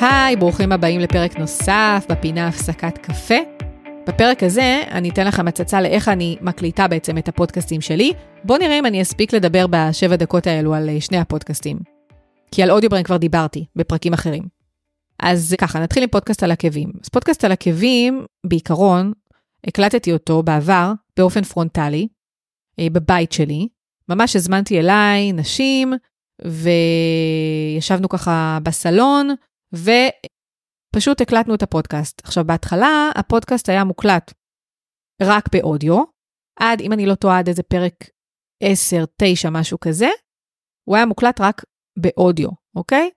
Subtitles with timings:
[0.00, 3.34] היי, ברוכים הבאים לפרק נוסף בפינה הפסקת קפה.
[4.06, 8.12] בפרק הזה אני אתן לכם הצצה לאיך אני מקליטה בעצם את הפודקאסטים שלי.
[8.44, 11.78] בואו נראה אם אני אספיק לדבר בשבע דקות האלו על אה, שני הפודקאסטים.
[12.50, 14.42] כי על אודיוברן כבר דיברתי בפרקים אחרים.
[15.18, 16.92] אז ככה, נתחיל עם פודקאסט על עקבים.
[17.02, 19.12] אז פודקאסט על עקבים, בעיקרון,
[19.66, 22.08] הקלטתי אותו בעבר באופן פרונטלי,
[22.78, 23.68] אה, בבית שלי.
[24.08, 25.92] ממש הזמנתי אליי נשים,
[26.44, 29.34] וישבנו ככה בסלון,
[29.76, 32.22] ופשוט הקלטנו את הפודקאסט.
[32.24, 34.32] עכשיו, בהתחלה הפודקאסט היה מוקלט
[35.22, 36.02] רק באודיו,
[36.60, 37.94] עד, אם אני לא טועה, עד איזה פרק
[38.62, 40.08] 10, 9, משהו כזה,
[40.88, 41.64] הוא היה מוקלט רק
[41.98, 43.10] באודיו, אוקיי?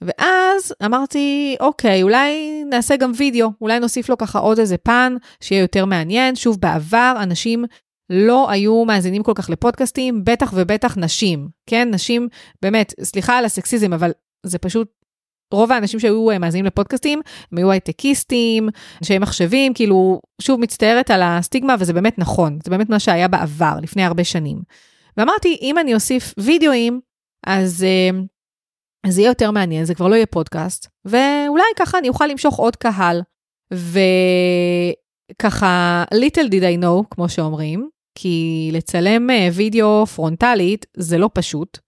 [0.00, 5.60] ואז אמרתי, אוקיי, אולי נעשה גם וידאו, אולי נוסיף לו ככה עוד איזה פן שיהיה
[5.60, 6.36] יותר מעניין.
[6.36, 7.64] שוב, בעבר אנשים
[8.10, 11.88] לא היו מאזינים כל כך לפודקאסטים, בטח ובטח נשים, כן?
[11.94, 12.28] נשים,
[12.62, 14.10] באמת, סליחה על הסקסיזם, אבל
[14.46, 14.88] זה פשוט,
[15.54, 17.20] רוב האנשים שהיו אה, מאזינים לפודקאסטים,
[17.52, 18.68] הם היו הייטקיסטים,
[19.00, 23.74] אנשי מחשבים, כאילו, שוב, מצטערת על הסטיגמה, וזה באמת נכון, זה באמת מה שהיה בעבר,
[23.82, 24.58] לפני הרבה שנים.
[25.16, 27.00] ואמרתי, אם אני אוסיף וידאוים,
[27.46, 27.84] אז
[29.06, 32.76] זה יהיה יותר מעניין, זה כבר לא יהיה פודקאסט, ואולי ככה אני אוכל למשוך עוד
[32.76, 33.22] קהל.
[35.32, 41.78] וככה, little did I know, כמו שאומרים, כי לצלם אה, וידאו פרונטלית זה לא פשוט,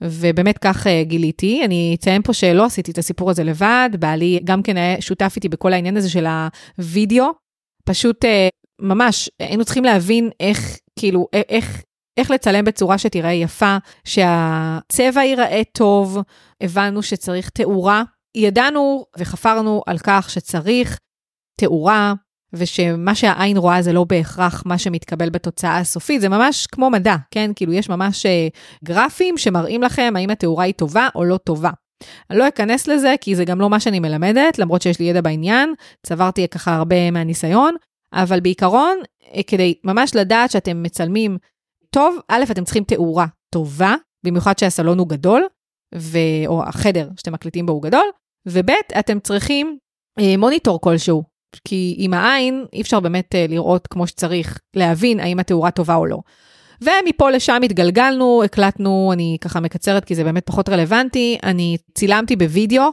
[0.00, 1.64] ובאמת כך אה, גיליתי.
[1.64, 5.48] אני אציין פה שלא עשיתי את הסיפור הזה לבד, בעלי גם כן היה שותף איתי
[5.48, 6.26] בכל העניין הזה של
[6.78, 7.26] הוידאו.
[7.84, 8.48] פשוט אה,
[8.80, 11.82] ממש היינו צריכים להבין איך, כאילו, איך,
[12.16, 16.18] איך לצלם בצורה שתיראה יפה, שהצבע ייראה טוב,
[16.60, 18.02] הבנו שצריך תאורה.
[18.36, 20.98] ידענו וחפרנו על כך שצריך
[21.60, 22.14] תאורה,
[22.52, 27.50] ושמה שהעין רואה זה לא בהכרח מה שמתקבל בתוצאה הסופית, זה ממש כמו מדע, כן?
[27.56, 28.48] כאילו יש ממש אה,
[28.84, 31.70] גרפים שמראים לכם האם התאורה היא טובה או לא טובה.
[32.30, 35.20] אני לא אכנס לזה, כי זה גם לא מה שאני מלמדת, למרות שיש לי ידע
[35.20, 35.74] בעניין,
[36.06, 37.74] צברתי ככה הרבה מהניסיון,
[38.12, 38.98] אבל בעיקרון,
[39.34, 41.38] אה, כדי ממש לדעת שאתם מצלמים
[41.90, 43.94] טוב, א', אתם צריכים תאורה טובה,
[44.26, 45.46] במיוחד שהסלון הוא גדול,
[45.94, 46.18] ו...
[46.46, 48.06] או החדר שאתם מקליטים בו הוא גדול,
[48.46, 49.78] וב', אתם צריכים
[50.20, 55.38] אה, מוניטור כלשהו, כי עם העין אי אפשר באמת uh, לראות כמו שצריך, להבין האם
[55.38, 56.18] התאורה טובה או לא.
[56.80, 62.90] ומפה לשם התגלגלנו, הקלטנו, אני ככה מקצרת כי זה באמת פחות רלוונטי, אני צילמתי בווידאו,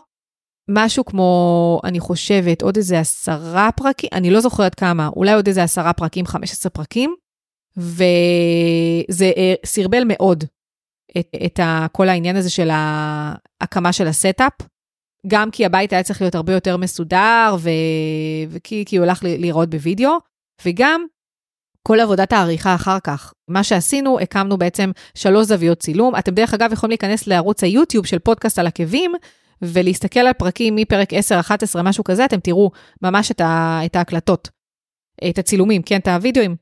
[0.70, 5.64] משהו כמו, אני חושבת, עוד איזה עשרה פרקים, אני לא זוכרת כמה, אולי עוד איזה
[5.64, 7.16] עשרה פרקים, 15 פרקים,
[7.78, 10.44] וזה אה, סרבל מאוד
[11.18, 11.60] את, את
[11.92, 14.54] כל העניין הזה של ההקמה של ה setup.
[15.28, 17.70] גם כי הבית היה צריך להיות הרבה יותר מסודר, ו...
[18.50, 20.18] וכי כי הוא הלך לראות בווידאו,
[20.66, 21.06] וגם
[21.88, 23.34] כל עבודת העריכה אחר כך.
[23.48, 26.16] מה שעשינו, הקמנו בעצם שלוש זוויות צילום.
[26.16, 29.12] אתם דרך אגב יכולים להיכנס לערוץ היוטיוב של פודקאסט על עקבים,
[29.62, 33.80] ולהסתכל על פרקים מפרק 10, 11, משהו כזה, אתם תראו ממש את, ה...
[33.86, 34.50] את ההקלטות,
[35.30, 36.56] את הצילומים, כן, את הווידאוים.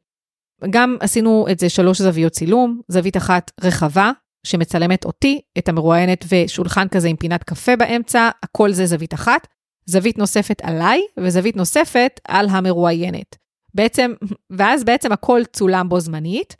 [0.69, 4.11] גם עשינו את זה שלוש זוויות צילום, זווית אחת רחבה,
[4.43, 9.47] שמצלמת אותי, את המרואיינת ושולחן כזה עם פינת קפה באמצע, הכל זה זווית אחת.
[9.85, 13.35] זווית נוספת עליי, וזווית נוספת על המרואיינת.
[13.73, 14.13] בעצם,
[14.49, 16.55] ואז בעצם הכל צולם בו זמנית.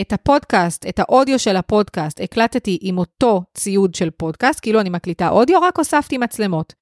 [0.00, 5.28] את הפודקאסט, את האודיו של הפודקאסט, הקלטתי עם אותו ציוד של פודקאסט, כאילו אני מקליטה
[5.28, 6.74] אודיו, רק הוספתי מצלמות.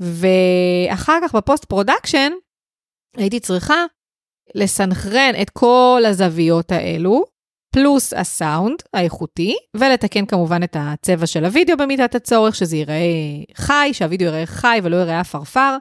[0.00, 2.32] ואחר כך ב post production,
[3.16, 3.84] הייתי צריכה
[4.54, 7.24] לסנכרן את כל הזוויות האלו,
[7.78, 12.96] פלוס הסאונד האיכותי, ולתקן כמובן את הצבע של הוידאו במידת הצורך, שזה ייראה
[13.54, 15.76] חי, שהוידאו ייראה חי ולא ייראה עפרפר.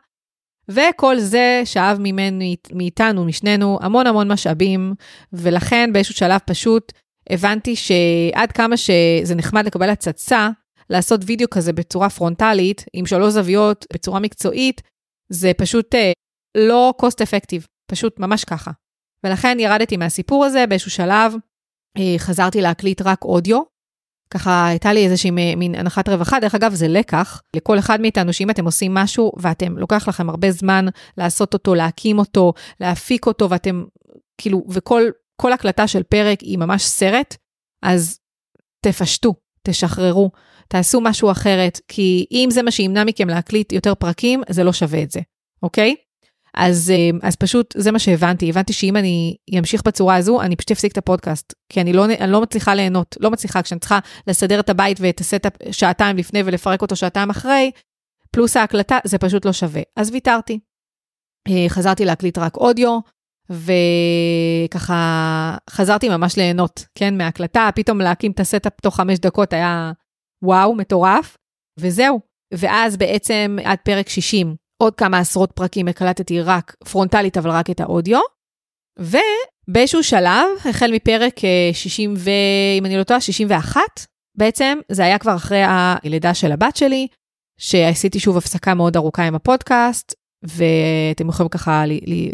[0.70, 2.44] וכל זה שאב ממנו,
[2.74, 4.94] מאיתנו, משנינו, המון המון משאבים,
[5.34, 6.94] ולכן באיזשהו שלב פשוט
[7.30, 10.50] הבנתי שעד כמה שזה נחמד לקבל הצצה,
[10.90, 14.82] לעשות וידאו כזה בצורה פרונטלית, עם שלוש זוויות, בצורה מקצועית,
[15.30, 16.12] זה פשוט אה,
[16.58, 18.72] לא cost effective, פשוט ממש ככה.
[19.24, 21.34] ולכן ירדתי מהסיפור הזה באיזשהו שלב,
[22.18, 23.62] חזרתי להקליט רק אודיו.
[24.30, 26.40] ככה הייתה לי איזושהי מין הנחת רווחה.
[26.40, 30.52] דרך אגב, זה לקח לכל אחד מאיתנו, שאם אתם עושים משהו ואתם, לוקח לכם הרבה
[30.52, 30.86] זמן
[31.18, 33.84] לעשות אותו, להקים אותו, להפיק אותו, ואתם,
[34.38, 37.36] כאילו, וכל הקלטה של פרק היא ממש סרט,
[37.84, 38.20] אז
[38.86, 39.34] תפשטו,
[39.64, 40.32] תשחררו,
[40.68, 45.04] תעשו משהו אחרת, כי אם זה מה שימנע מכם להקליט יותר פרקים, זה לא שווה
[45.04, 45.20] את זה,
[45.64, 45.96] אוקיי?
[46.58, 50.72] אז, אה, אז פשוט זה מה שהבנתי, הבנתי שאם אני אמשיך בצורה הזו, אני פשוט
[50.72, 54.60] אפסיק את הפודקאסט, כי אני לא, אני לא מצליחה ליהנות, לא מצליחה, כשאני צריכה לסדר
[54.60, 57.72] את הבית ואת ה setup שעתיים לפני ולפרק אותו שעתיים אחרי,
[58.32, 59.82] פלוס ההקלטה, זה פשוט לא שווה.
[59.96, 60.60] אז ויתרתי.
[61.48, 63.00] אה, חזרתי להקליט רק אודיו,
[63.50, 69.92] וככה חזרתי ממש ליהנות, כן, מההקלטה, פתאום להקים את ה setup תוך חמש דקות היה
[70.44, 71.38] וואו, מטורף,
[71.80, 72.20] וזהו.
[72.54, 77.80] ואז בעצם עד פרק 60, עוד כמה עשרות פרקים הקלטתי רק פרונטלית, אבל רק את
[77.80, 78.20] האודיו.
[79.00, 81.40] ובאיזשהו שלב, החל מפרק
[81.74, 82.30] 60 ו...
[82.80, 83.82] אם אני לא טועה, 61,
[84.38, 87.08] בעצם זה היה כבר אחרי הלידה של הבת שלי,
[87.60, 90.14] שעשיתי שוב הפסקה מאוד ארוכה עם הפודקאסט,
[90.44, 91.84] ואתם יכולים ככה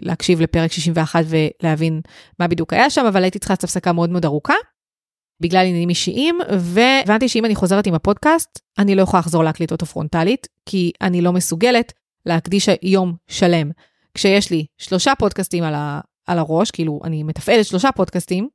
[0.01, 2.01] להקשיב לפרק 61 ולהבין
[2.39, 4.53] מה בדיוק היה שם, אבל הייתי צריכה לעשות הפסקה מאוד מאוד ארוכה,
[5.41, 9.85] בגלל עניינים אישיים, והבנתי שאם אני חוזרת עם הפודקאסט, אני לא יכולה לחזור להקליט אותו
[9.85, 11.93] פרונטלית, כי אני לא מסוגלת
[12.25, 13.71] להקדיש יום שלם.
[14.13, 18.49] כשיש לי שלושה פודקאסטים על, ה, על הראש, כאילו אני מתפעלת שלושה פודקאסטים,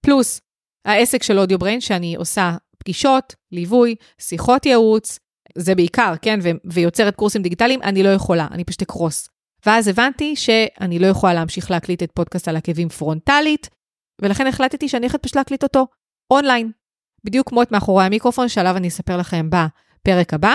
[0.00, 0.40] פלוס
[0.84, 5.18] העסק של אודיו בריין, שאני עושה פגישות, ליווי, שיחות ייעוץ,
[5.58, 9.28] זה בעיקר, כן, ו- ויוצרת קורסים דיגיטליים, אני לא יכולה, אני פשוט אקרוס.
[9.66, 13.70] ואז הבנתי שאני לא יכולה להמשיך להקליט את פודקאסט על עקבים פרונטלית,
[14.22, 15.86] ולכן החלטתי שאני הולכת פשוט להקליט אותו
[16.30, 16.70] אונליין.
[17.24, 20.54] בדיוק כמו את מאחורי המיקרופון, שעליו אני אספר לכם בפרק הבא.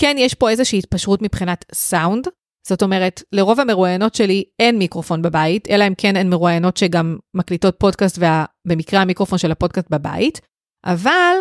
[0.00, 2.28] כן, יש פה איזושהי התפשרות מבחינת סאונד,
[2.68, 7.76] זאת אומרת, לרוב המרואיינות שלי אין מיקרופון בבית, אלא אם כן הן מרואיינות שגם מקליטות
[7.78, 10.40] פודקאסט, ובמקרה המיקרופון של הפודקאסט בבית,
[10.84, 11.36] אבל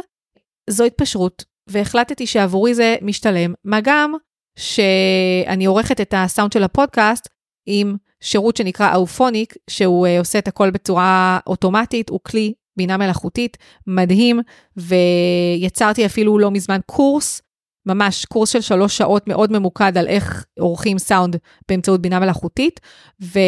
[0.70, 4.14] זו התפשרות, והחלטתי שעבורי זה משתלם, מה גם
[4.60, 7.30] שאני עורכת את הסאונד של הפודקאסט
[7.66, 13.58] עם שירות שנקרא אופוניק, שהוא uh, עושה את הכל בצורה אוטומטית, הוא כלי בינה מלאכותית
[13.88, 14.40] מדהים,
[14.78, 17.42] ויצרתי אפילו לא מזמן קורס,
[17.86, 21.36] ממש קורס של שלוש שעות מאוד ממוקד על איך עורכים סאונד
[21.70, 22.80] באמצעות בינה מלאכותית,
[23.22, 23.40] ו...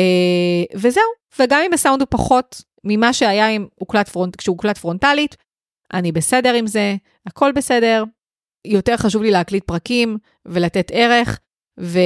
[0.75, 1.03] וזהו,
[1.39, 5.35] וגם אם הסאונד הוא פחות ממה שהיה עם הוקלט front, כשהוא הוקלט פרונטלית,
[5.93, 6.95] אני בסדר עם זה,
[7.25, 8.03] הכל בסדר.
[8.65, 11.39] יותר חשוב לי להקליט פרקים ולתת ערך,
[11.79, 11.99] ו...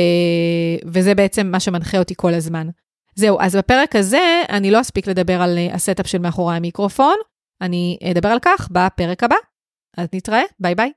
[0.85, 2.67] וזה בעצם מה שמנחה אותי כל הזמן.
[3.15, 7.15] זהו, אז בפרק הזה אני לא אספיק לדבר על אה, ה setup של מאחורי המיקרופון,
[7.61, 9.35] אני אדבר על כך בפרק הבא.
[9.97, 10.91] אז נתראה, ביי ביי.